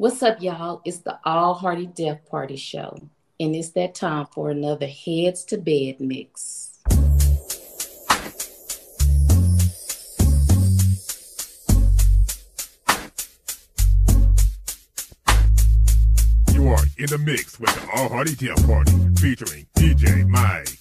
What's 0.00 0.22
up, 0.22 0.40
y'all? 0.40 0.80
It's 0.86 1.00
the 1.00 1.18
All 1.26 1.52
Hearty 1.52 1.84
Def 1.84 2.24
Party 2.24 2.56
Show, 2.56 2.96
and 3.38 3.54
it's 3.54 3.72
that 3.72 3.94
time 3.94 4.24
for 4.32 4.48
another 4.48 4.86
Heads 4.86 5.44
to 5.44 5.58
Bed 5.58 6.00
mix. 6.00 6.78
You 16.50 16.68
are 16.68 16.84
in 16.96 17.04
the 17.04 17.20
mix 17.22 17.60
with 17.60 17.74
the 17.74 17.90
All 17.94 18.08
Hearty 18.08 18.34
Def 18.36 18.66
Party 18.66 18.92
featuring 19.20 19.66
DJ 19.76 20.26
Mike. 20.26 20.79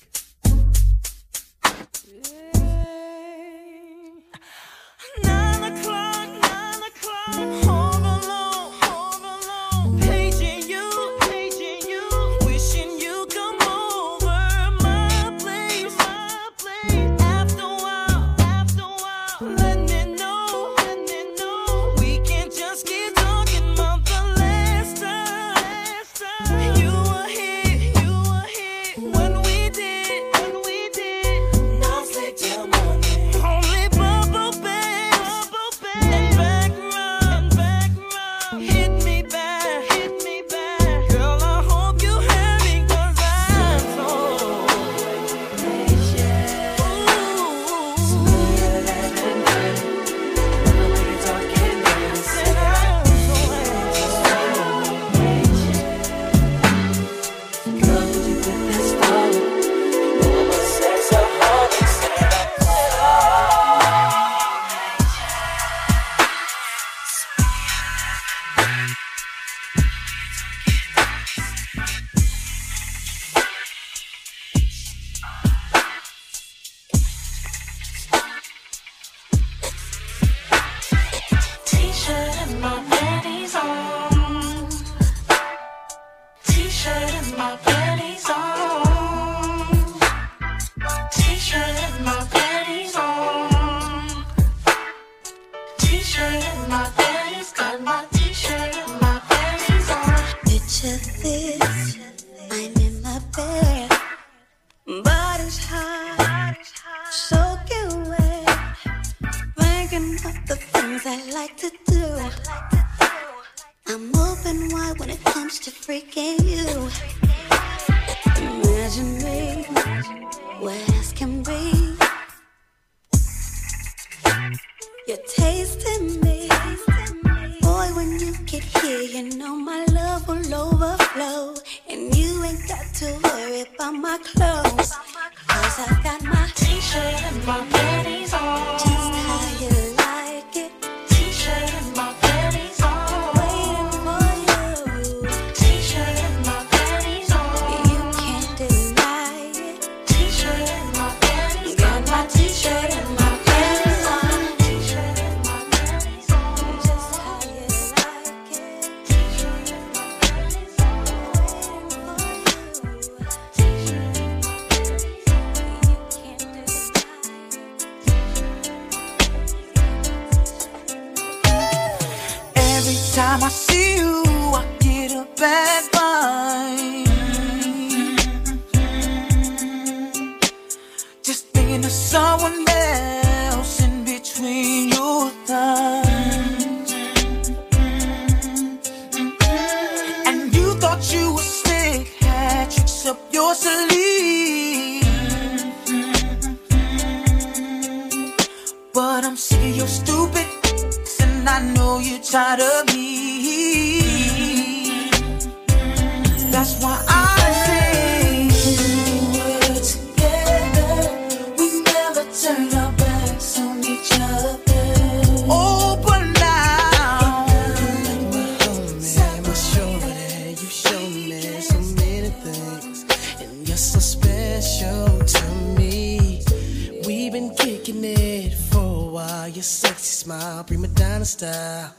smile, 230.19 230.66
prima 230.66 230.88
donna 230.90 231.24
style. 231.24 231.94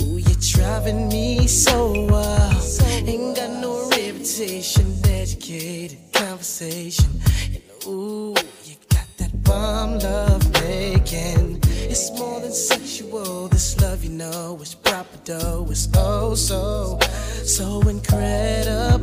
Ooh, 0.00 0.16
you're 0.16 0.40
driving 0.40 1.08
me 1.08 1.46
so 1.46 2.06
wild. 2.06 2.80
Ain't 3.06 3.36
got 3.36 3.50
no 3.60 3.90
reputation, 3.90 4.86
educated 5.04 5.98
conversation. 6.14 7.10
And 7.52 7.62
ooh, 7.86 8.34
you 8.64 8.76
got 8.88 9.06
that 9.18 9.32
bomb 9.44 9.98
love 9.98 10.50
making. 10.62 11.60
It's 11.92 12.10
more 12.18 12.40
than 12.40 12.52
sexual. 12.52 13.48
This 13.48 13.78
love, 13.82 14.02
you 14.02 14.10
know, 14.10 14.58
is 14.62 14.74
proper 14.74 15.18
though. 15.26 15.66
It's 15.68 15.86
oh 15.94 16.34
so, 16.34 16.98
so 17.44 17.86
incredible. 17.86 19.02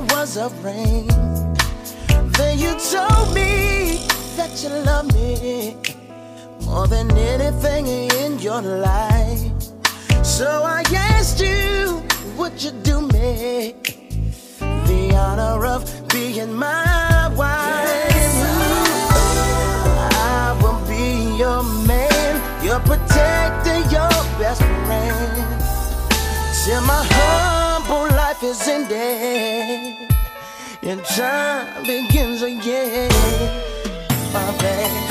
there 0.00 0.16
was 0.16 0.36
a 0.36 0.48
rain. 0.62 1.06
Then 2.32 2.58
you 2.58 2.70
told 2.90 3.34
me 3.34 4.06
that 4.36 4.62
you 4.62 4.68
love 4.84 5.12
me 5.14 5.76
more 6.64 6.86
than 6.86 7.10
anything 7.16 7.86
in 7.86 8.38
your 8.38 8.62
life. 8.62 9.40
So 10.22 10.62
I 10.64 10.82
asked 10.94 11.40
you, 11.40 12.02
would 12.36 12.62
you 12.62 12.70
do 12.70 13.00
me 13.08 13.74
the 14.60 15.14
honor 15.16 15.66
of 15.66 16.08
being 16.08 16.52
my 16.52 17.28
wife? 17.36 18.14
Yes. 18.14 18.34
I 20.14 20.58
will 20.62 20.80
be 20.88 21.36
your 21.36 21.62
man, 21.86 22.64
your 22.64 22.80
protector, 22.80 23.78
your 23.90 24.10
best 24.38 24.62
friend. 24.62 25.60
Till 26.64 26.80
my 26.82 27.04
heart 27.04 27.59
whole 27.90 28.08
life 28.08 28.40
is 28.44 28.68
ended, 28.68 29.96
and 30.82 31.04
time 31.04 31.82
begins 31.82 32.40
again. 32.40 33.10
My 34.32 34.56
baby. 34.60 35.09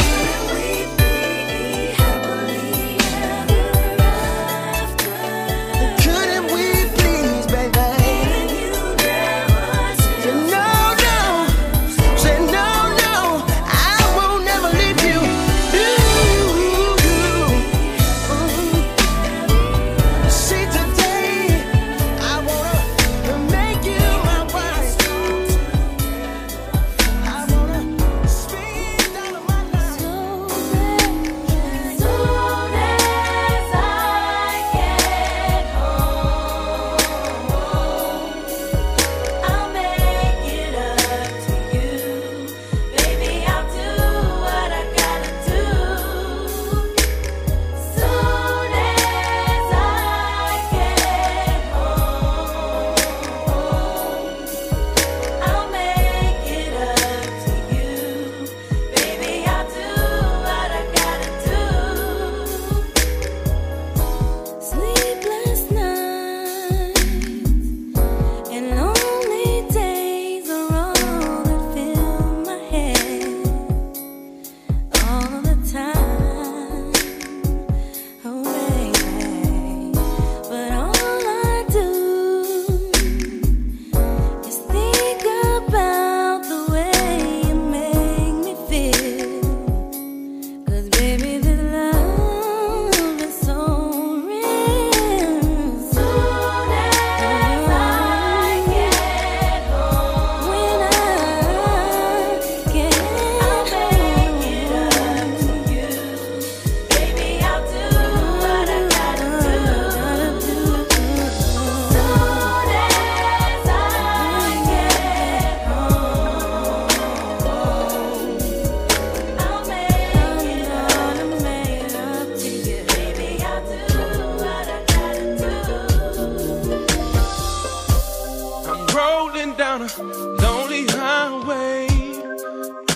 down 129.69 129.81
a 129.83 130.03
lonely 130.41 130.83
highway, 130.87 131.85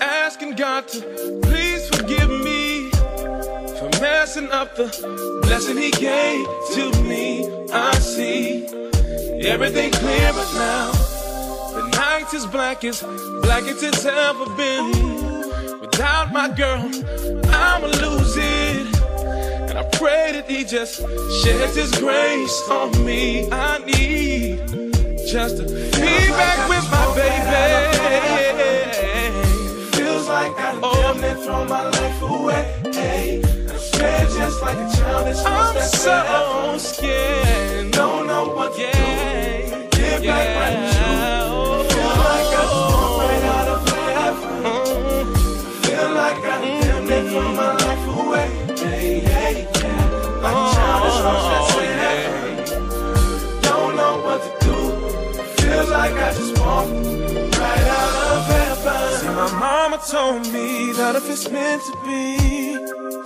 asking 0.01 0.55
God 0.55 0.87
to 0.87 1.01
please 1.43 1.87
forgive 1.89 2.29
me 2.29 2.89
for 3.77 3.89
messing 4.01 4.49
up 4.49 4.75
the 4.75 4.87
blessing 5.43 5.77
He 5.77 5.91
gave 5.91 6.47
to 6.73 7.03
me. 7.03 7.47
I 7.71 7.93
see 7.99 8.65
everything 9.45 9.91
clear 9.91 10.33
but 10.33 10.51
now. 10.55 10.91
The 11.75 11.89
night 11.91 12.33
is 12.33 12.47
black 12.47 12.83
as 12.83 13.03
black 13.43 13.63
as 13.65 13.83
it's 13.83 14.05
ever 14.05 14.45
been. 14.55 15.79
Without 15.79 16.33
my 16.33 16.49
girl, 16.49 16.89
I'ma 17.53 17.87
lose 18.05 18.35
it. 18.35 18.87
And 19.69 19.77
I 19.77 19.83
pray 19.99 20.31
that 20.31 20.45
He 20.49 20.63
just 20.63 21.01
sheds 21.43 21.75
His 21.75 21.91
grace 21.99 22.67
on 22.67 23.05
me. 23.05 23.47
I 23.51 23.77
need 23.85 24.82
just 25.33 25.57
to 25.57 25.63
Feels 25.63 25.97
be 25.97 26.29
back 26.37 26.69
with 26.69 26.85
my 26.91 27.05
baby. 27.15 27.63
Feels 29.97 30.27
like 30.27 30.51
I 30.59 30.79
oh. 30.83 31.17
damn 31.19 31.43
throw 31.43 31.65
my 31.65 31.89
life 31.89 32.21
away. 32.21 32.79
Hey, 32.93 33.41
just 34.37 34.61
like 34.61 34.77
a 34.77 34.95
child 34.95 35.25
that's 35.25 35.43
I'm 35.43 35.81
so 35.81 36.77
scared. 36.77 37.91
Don't 37.93 38.27
know 38.27 38.53
what 38.53 38.77
yeah. 38.77 38.91
to 38.91 39.89
do. 39.89 40.03
Yeah. 40.23 40.29
back. 40.29 41.49
Oh. 41.49 41.83
Feel 41.89 42.13
like 42.29 42.53
I 42.53 42.65
oh. 42.69 42.91
just 42.93 43.17
right 43.17 43.43
out 43.57 43.67
of 43.73 43.81
heaven. 43.89 44.53
Mm. 44.61 44.69
Uh-huh. 44.69 45.23
Feel 45.81 46.09
like 46.13 46.41
I 46.45 46.61
damn 46.61 47.27
throw 47.31 47.51
my 47.53 47.73
life 47.73 47.82
like 56.03 56.21
I 56.21 56.33
just 56.33 56.59
walked 56.59 56.91
right 56.91 57.87
out 57.99 58.15
of 58.35 58.45
heaven. 58.55 59.19
See, 59.19 59.27
my 59.27 59.49
mama 59.67 59.99
told 60.11 60.41
me 60.51 60.91
that 60.99 61.15
if 61.15 61.29
it's 61.29 61.49
meant 61.49 61.81
to 61.89 61.93
be, 62.05 62.25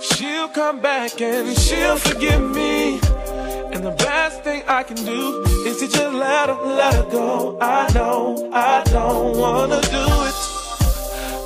she'll 0.00 0.46
come 0.46 0.80
back 0.80 1.20
and 1.20 1.58
she'll 1.58 1.96
forgive 1.96 2.40
me. 2.40 3.00
And 3.72 3.82
the 3.84 3.96
best 3.98 4.44
thing 4.44 4.62
I 4.68 4.84
can 4.84 4.96
do 4.96 5.42
is 5.66 5.78
to 5.80 5.88
just 5.88 6.14
let 6.14 6.50
her, 6.50 6.60
let 6.80 6.94
her 6.94 7.08
go. 7.10 7.58
I 7.60 7.92
know 7.94 8.48
I 8.52 8.84
don't 8.84 9.36
wanna 9.36 9.80
do 9.98 10.06
it. 10.28 10.38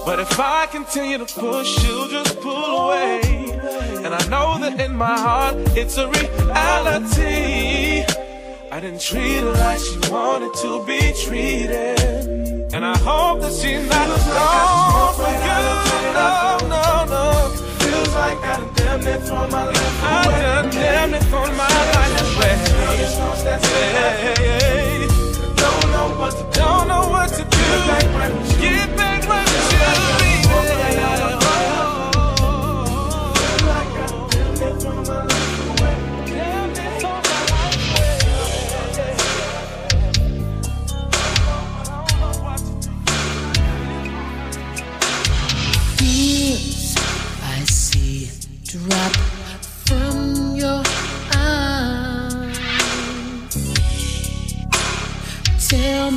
But 0.05 0.19
if 0.21 0.39
I 0.39 0.67
continue 0.67 1.17
to 1.17 1.29
push, 1.41 1.69
she'll 1.79 2.09
just 2.09 2.41
pull 2.43 2.73
away. 2.83 3.21
And 4.05 4.13
I 4.21 4.23
know 4.33 4.59
that 4.63 4.79
in 4.79 4.95
my 4.95 5.19
heart, 5.19 5.55
it's 5.81 5.97
a 5.97 6.07
reality. 6.09 8.05
I 8.73 8.81
didn't 8.81 9.03
treat 9.03 9.41
her 9.41 9.53
like 9.53 9.79
she 9.81 9.99
wanted 10.11 10.55
to 10.63 10.83
be 10.87 11.13
treated. 11.13 12.73
And 12.73 12.87
I 12.87 12.97
hope 12.97 13.43
that 13.43 13.53
she's 13.53 13.87
not 13.87 14.09
gone 14.09 15.13
for 15.13 15.29
good. 15.29 16.15
No, 16.17 16.57
no, 16.73 17.05
no. 17.05 17.53
Feels 17.81 18.15
like 18.15 18.39
I 18.39 18.57
done 18.57 18.73
damn 18.75 19.05
near 19.05 19.19
thrown 19.19 19.51
my 19.51 19.65
life 19.65 19.77
away. 19.77 20.09
I 20.09 20.41
done 20.41 20.71
damn 20.71 21.11
near 21.11 21.21
thrown 21.21 21.55
my 21.55 21.69
life 21.69 22.37
away. 22.39 22.57
Hey, 23.61 25.07
don't 25.55 25.93
know 25.93 26.17
what 26.19 26.33
to 26.33 26.43
do. 26.43 26.51
Don't 26.53 26.89
know 26.89 27.11
what 27.11 27.29
to 27.29 27.45
do. 27.45 27.51
Get 27.51 27.87
back 27.87 28.05
right 28.15 28.33
with 28.33 28.53
you. 28.55 28.71
Get 28.71 28.97
back 28.97 29.13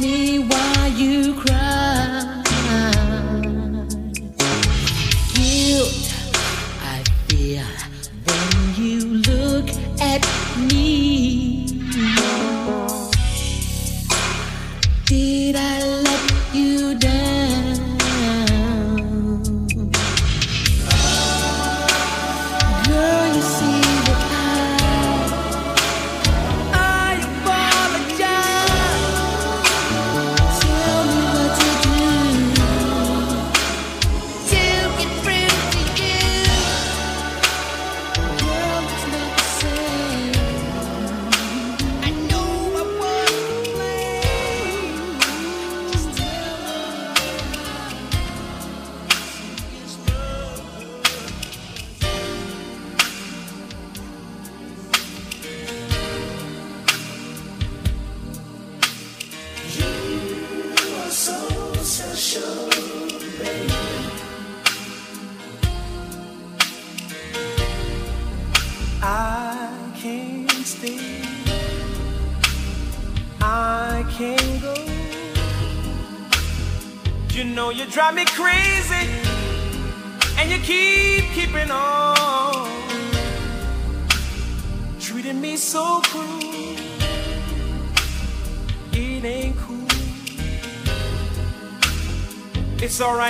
me 0.02 0.40
why 0.40 0.88
you 0.96 1.34
cry. 1.36 1.65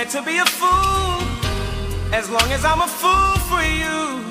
It's 0.06 0.14
to 0.14 0.22
be 0.22 0.38
a 0.38 0.44
fool, 0.44 1.20
as 2.14 2.30
long 2.30 2.48
as 2.52 2.64
I'm 2.64 2.80
a 2.80 2.86
fool 2.86 3.34
for 3.50 3.60
you. 3.60 4.22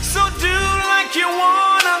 So 0.00 0.20
do 0.40 0.58
like 0.94 1.14
you 1.14 1.28
wanna, 1.28 2.00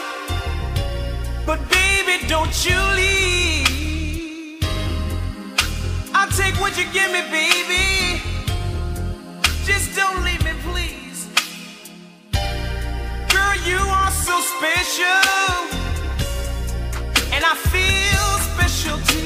but 1.44 1.60
baby, 1.68 2.26
don't 2.26 2.56
you 2.64 2.80
leave. 2.96 4.64
I'll 6.14 6.30
take 6.30 6.54
what 6.58 6.74
you 6.78 6.86
give 6.90 7.12
me, 7.12 7.20
baby. 7.30 8.22
Just 9.66 9.94
don't 9.94 10.24
leave 10.24 10.42
me, 10.46 10.54
please. 10.64 11.28
Girl, 13.28 13.56
you 13.66 13.80
are 14.00 14.10
so 14.10 14.40
special, 14.56 15.20
and 17.34 17.44
I 17.44 17.54
feel 17.68 18.38
special 18.54 18.98
too. 19.06 19.17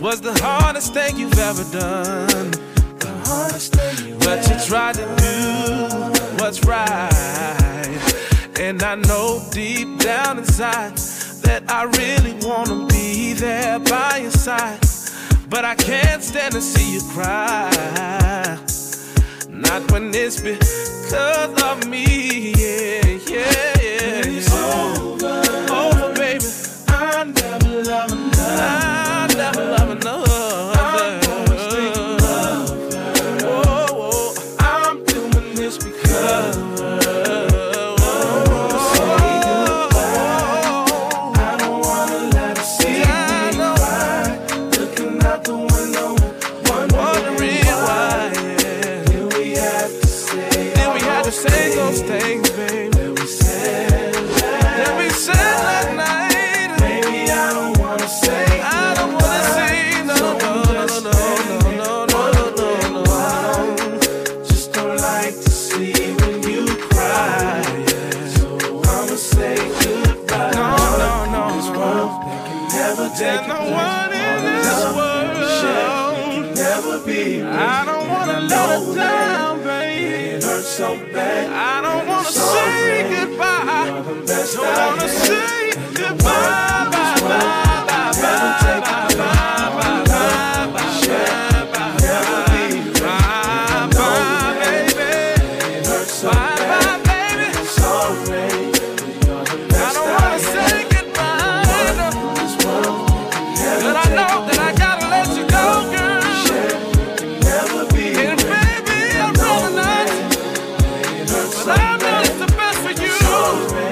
was 0.00 0.20
the 0.22 0.32
hardest 0.42 0.94
thing 0.94 1.18
you've 1.18 1.38
ever 1.38 1.62
done? 1.78 2.50
The 2.98 3.22
hardest 3.26 3.74
thing 3.74 4.08
you 4.08 4.14
But 4.18 4.48
you 4.48 4.56
tried 4.66 4.94
to 4.94 5.04
do 5.04 6.42
what's 6.42 6.64
right. 6.64 7.98
And 8.58 8.82
I 8.82 8.94
know 8.94 9.42
deep 9.50 9.98
down 9.98 10.38
inside 10.38 10.96
that 11.44 11.64
I 11.68 11.84
really 11.84 12.34
wanna 12.40 12.86
be 12.86 13.34
there 13.34 13.78
by 13.78 14.18
your 14.18 14.30
side. 14.30 14.80
But 15.50 15.64
I 15.64 15.74
can't 15.74 16.22
stand 16.22 16.54
to 16.54 16.62
see 16.62 16.94
you 16.94 17.02
cry. 17.12 18.58
Not 19.48 19.90
when 19.92 20.14
it's 20.14 20.40
because 20.40 21.62
of 21.62 21.86
me. 21.86 22.52
Yeah, 22.56 23.18
yeah, 23.28 23.72
yeah. 23.82 24.36
It's 24.36 24.52
over, 24.54 25.42
over, 25.72 26.14
baby. 26.14 26.44
I 26.88 27.24
never 27.24 27.82
love 27.82 28.12
another. 28.12 28.89
know 111.96 112.20
it's 112.20 112.38
the 112.38 112.46
best 112.56 112.78
for 112.78 112.92
you. 113.02 113.89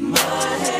my 0.00 0.71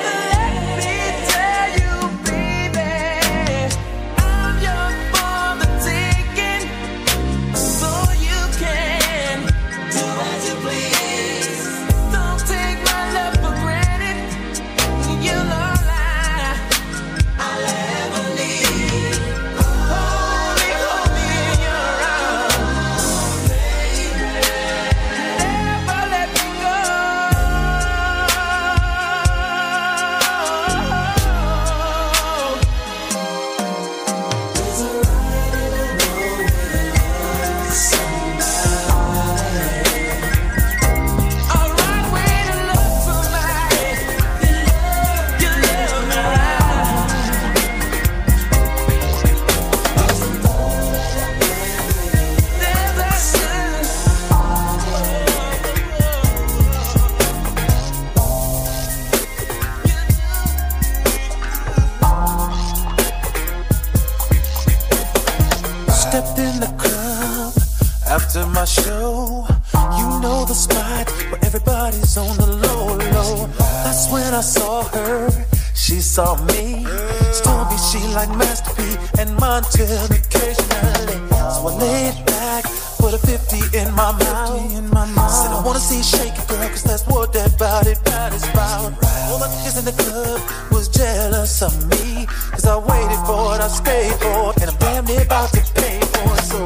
and 79.18 79.30
Montel 79.38 80.10
occasionally. 80.10 81.18
So 81.54 81.68
I 81.68 81.72
laid 81.78 82.26
back, 82.26 82.64
put 82.98 83.14
a 83.14 83.18
50 83.18 83.78
in 83.78 83.88
my 83.94 84.12
mouth. 84.12 84.72
In 84.72 84.88
my 84.90 85.06
mouth. 85.06 85.30
Said 85.30 85.50
I 85.50 85.62
wanna 85.64 85.78
see 85.78 85.98
you 85.98 86.02
shake 86.02 86.36
it, 86.36 86.48
girl, 86.48 86.68
cause 86.68 86.82
that's 86.82 87.06
what 87.06 87.32
that 87.32 87.58
body 87.58 87.94
body's 88.04 88.44
about. 88.50 88.92
All 89.30 89.38
the 89.38 89.50
kids 89.62 89.78
in 89.78 89.84
the 89.84 89.92
club 89.92 90.40
was 90.70 90.88
jealous 90.88 91.62
of 91.62 91.72
me. 91.90 92.26
Cause 92.52 92.66
I 92.66 92.76
waited 92.78 93.22
for 93.26 93.54
it, 93.54 93.60
I 93.60 93.68
stayed 93.68 94.14
for 94.22 94.50
it, 94.50 94.62
and 94.62 94.70
I'm 94.70 94.78
damn 94.78 95.04
near 95.04 95.22
about 95.22 95.50
to 95.52 95.62
pay 95.74 96.00
for 96.12 96.28
it. 96.34 96.44
So 96.52 96.58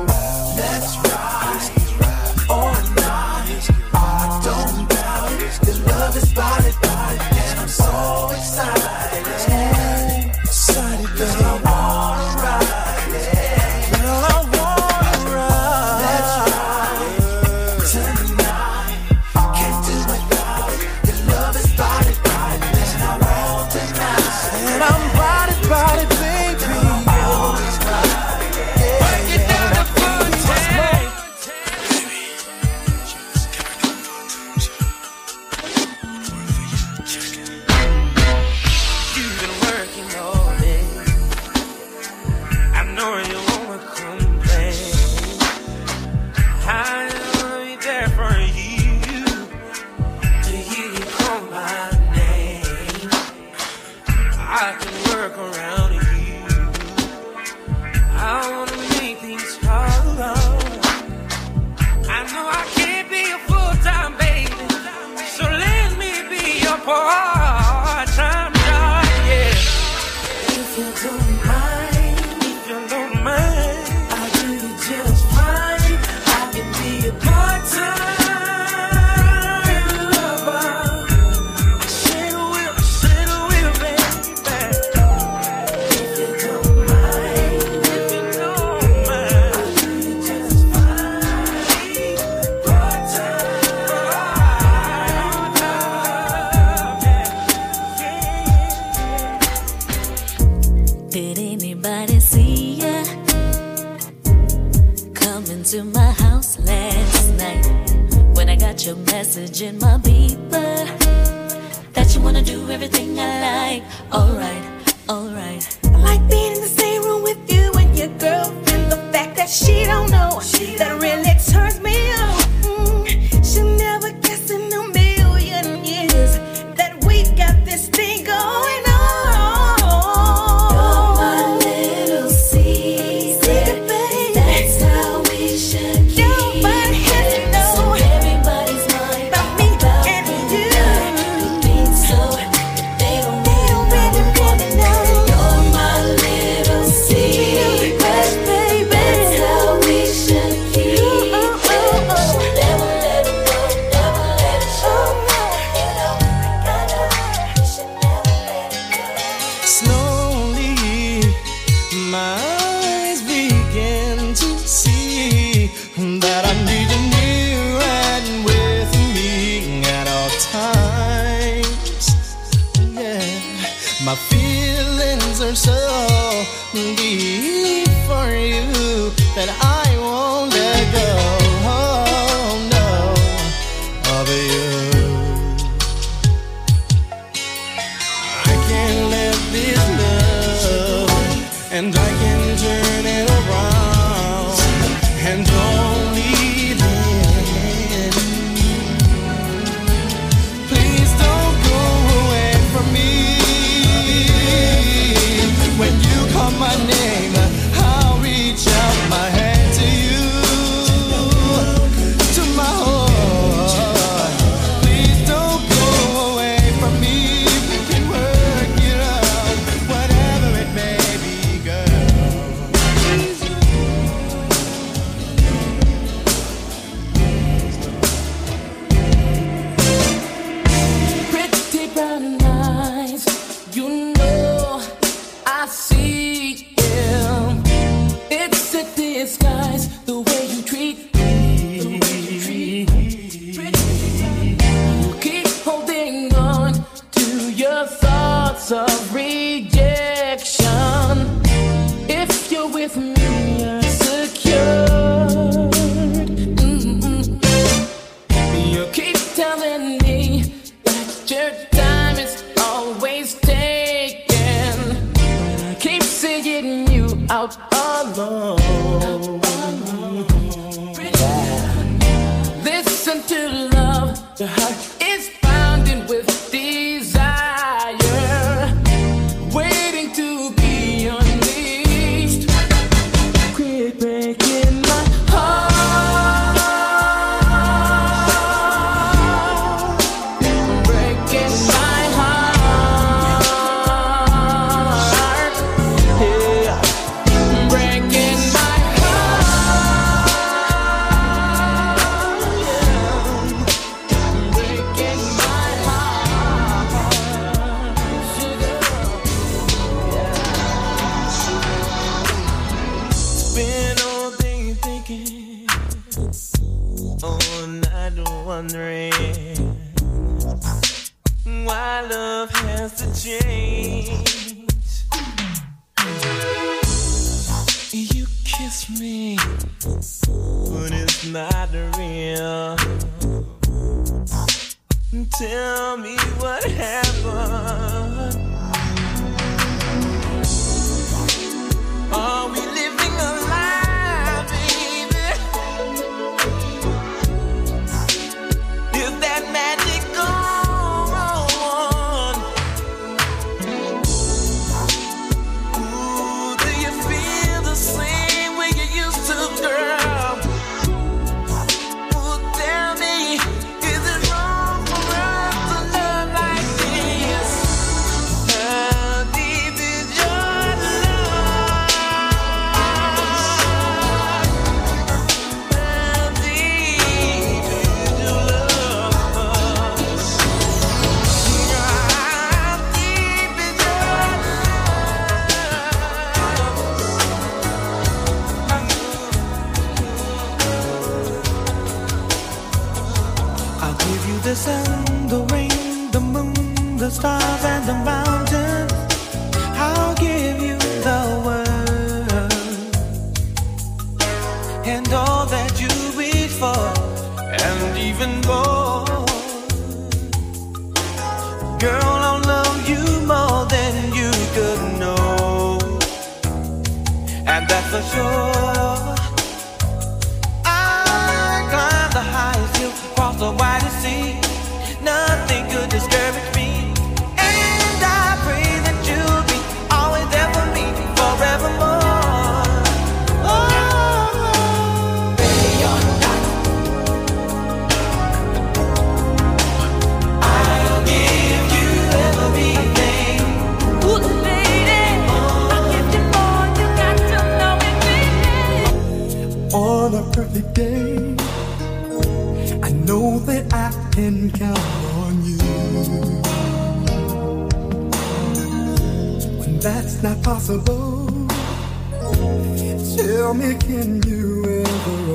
let's 0.61 0.93
ride 1.07 1.71
all 2.51 2.73
night. 2.97 3.65
I 3.95 4.41
don't 4.47 4.89
doubt 4.89 5.43
it, 5.43 5.87
love 5.87 6.17
is 6.17 6.33
body. 6.33 6.96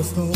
Ever 0.02 0.10
stop? 0.10 0.31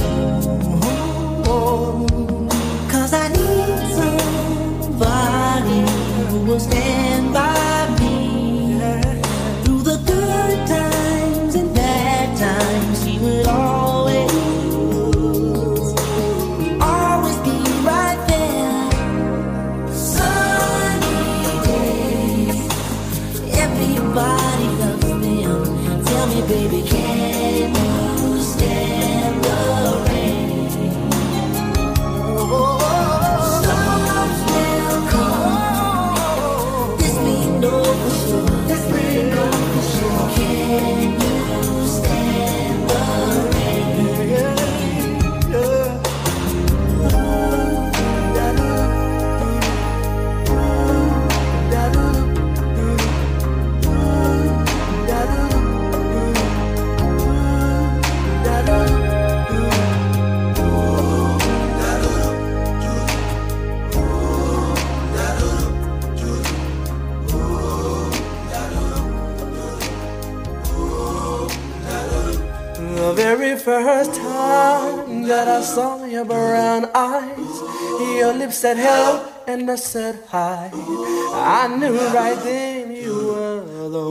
Said 78.56 78.78
hello 78.78 79.28
and 79.48 79.70
I 79.70 79.76
said 79.76 80.24
hi. 80.30 80.72
I 80.74 81.68
knew 81.78 81.98
right 82.20 82.40
then 82.42 82.96
you 82.96 83.16
were 83.28 83.90
the 83.96 84.10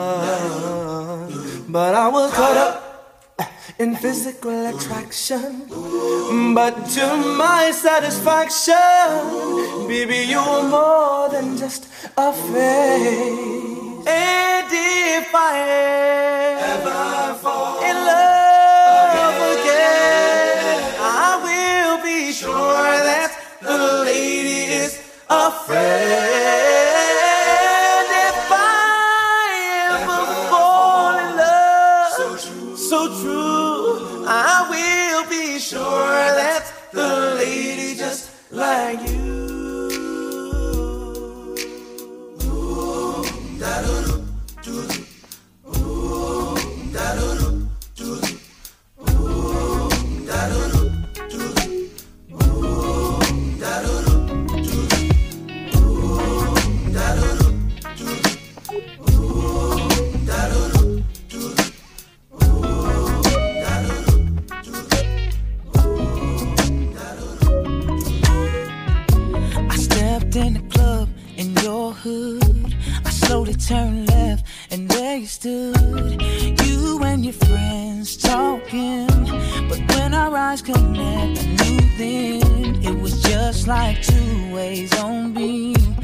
one. 0.00 1.28
But 1.68 1.94
I 1.94 2.08
was 2.08 2.32
caught 2.32 2.56
up 2.56 2.74
in 3.78 3.96
physical 3.96 4.66
attraction. 4.72 5.68
But 6.54 6.74
to 6.96 7.06
my 7.36 7.70
satisfaction, 7.70 8.72
baby, 9.88 10.24
you're 10.32 10.62
more 10.76 11.28
than 11.28 11.58
just 11.58 11.86
a 12.16 12.32
face. 12.32 14.06
And 14.06 14.68
if 14.72 15.34
I 15.34 15.54
ever 16.72 17.34
fall 17.42 17.84
in 17.84 17.96
love 18.06 18.43
friend. 25.66 26.04
If 28.28 28.50
I 28.50 29.48
ever 29.92 30.22
fall 30.50 31.14
in 31.24 31.30
love, 31.36 32.78
so 32.78 32.98
true, 33.22 34.26
I 34.26 34.66
will 34.68 35.24
be 35.30 35.58
sure 35.58 36.24
that 36.40 36.62
the 36.92 37.34
lady 37.38 37.96
just 37.96 38.30
like 38.50 39.00
you. 39.08 39.13
Hood. 72.04 72.76
I 73.06 73.10
slowly 73.10 73.54
turned 73.54 74.10
left, 74.10 74.44
and 74.70 74.90
there 74.90 75.16
you 75.16 75.26
stood. 75.26 76.20
You 76.62 77.02
and 77.02 77.24
your 77.24 77.32
friends 77.32 78.18
talking. 78.18 79.06
But 79.70 79.80
when 79.88 80.12
our 80.12 80.36
eyes 80.36 80.60
connect, 80.60 81.38
I 81.42 81.46
knew 81.56 81.80
then 81.96 82.84
it 82.88 82.96
was 83.00 83.22
just 83.22 83.66
like 83.66 84.02
two 84.02 84.54
ways 84.54 84.92
on 85.00 85.32
beam. 85.32 85.96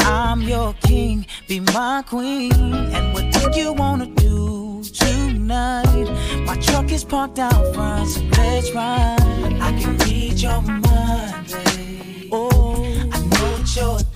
I'm 0.00 0.42
your 0.42 0.74
king, 0.82 1.24
be 1.46 1.60
my 1.60 2.02
queen. 2.04 2.52
And 2.96 3.14
what 3.14 3.26
do 3.32 3.60
you 3.60 3.72
wanna 3.72 4.06
do 4.06 4.82
tonight? 4.82 6.08
My 6.44 6.56
truck 6.56 6.90
is 6.90 7.04
parked 7.04 7.38
out 7.38 7.64
front, 7.72 8.08
so 8.08 8.20
let's 8.36 8.72
ride. 8.72 9.60
I 9.68 9.70
can 9.80 9.96
read 9.98 10.40
your 10.40 10.60
mind, 10.60 11.46
babe. 11.64 12.30
Oh, 12.32 12.82
I 13.14 13.18
know 13.30 13.46
what 13.52 13.76
you're 13.76 14.15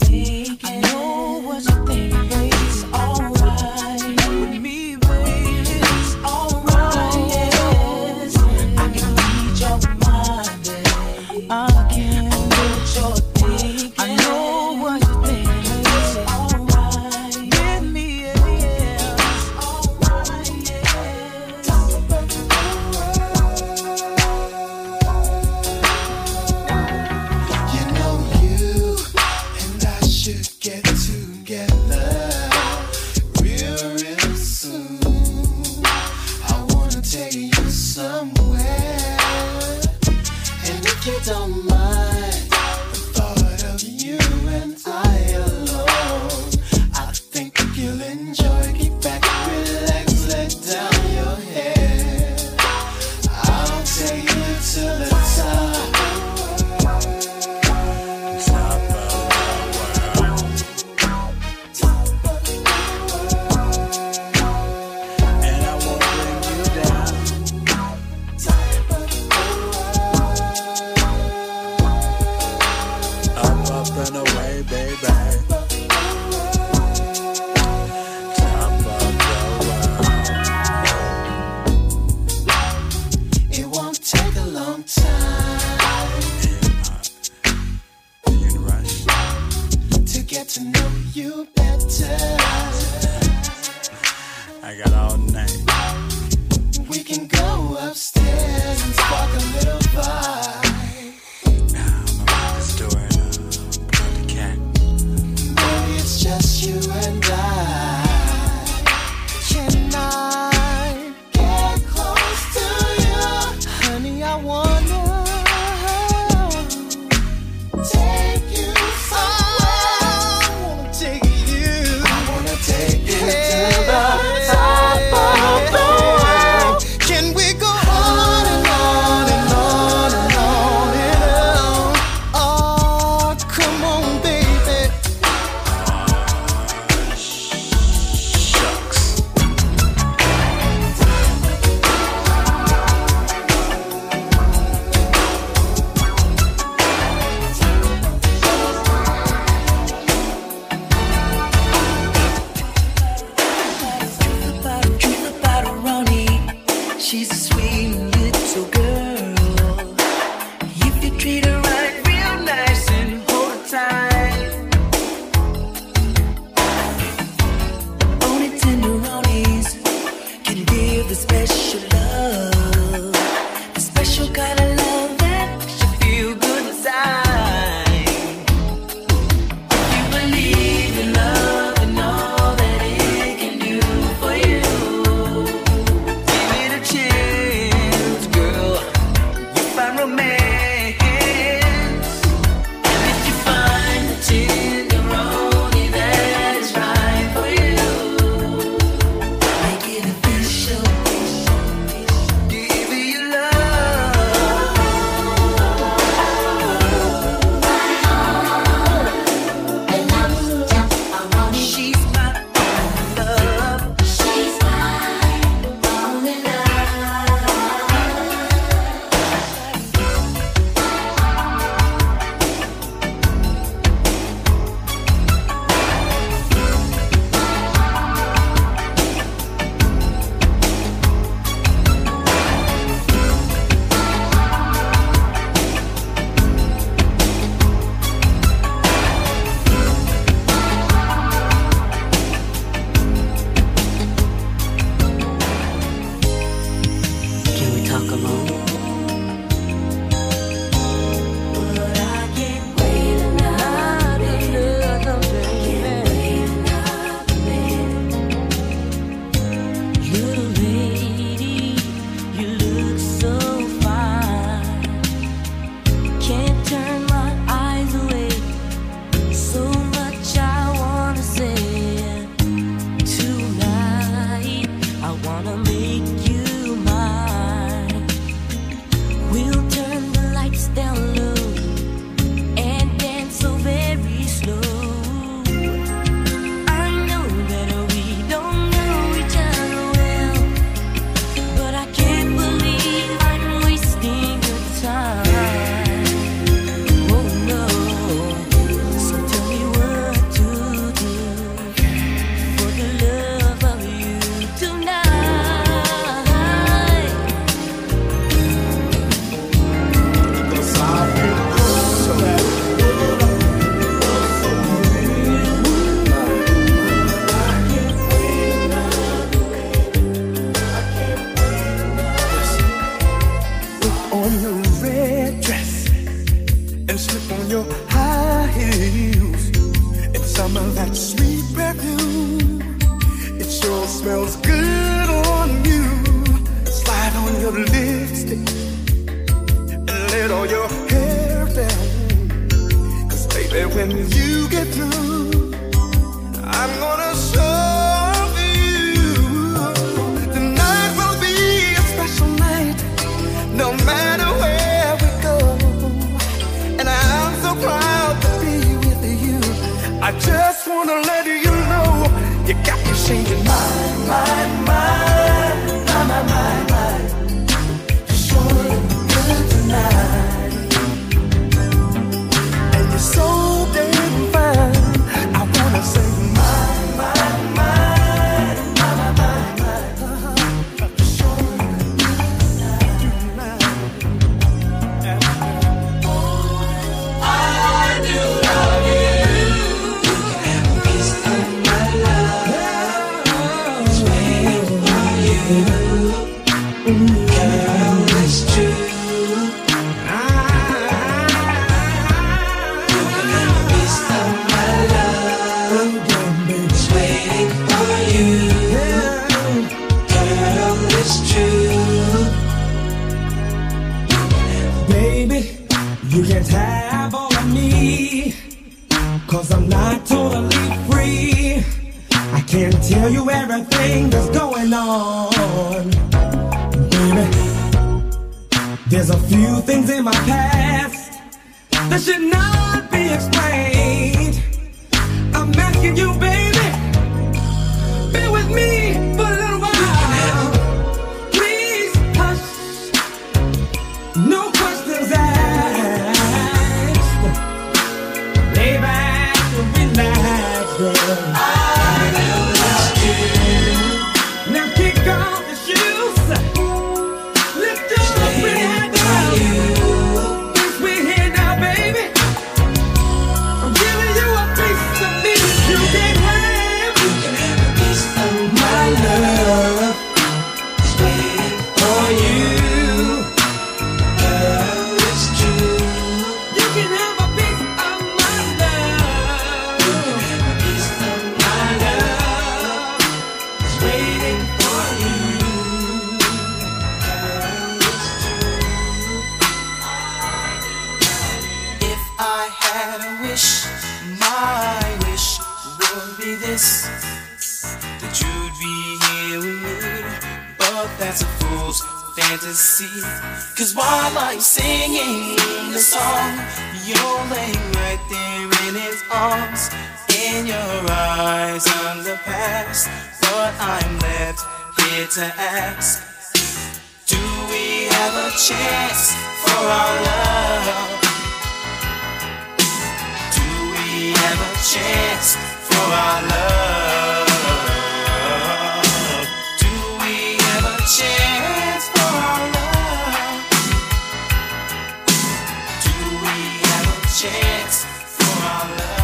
chance 537.20 537.84
for 537.84 538.46
our 538.46 538.76
love? 538.78 538.99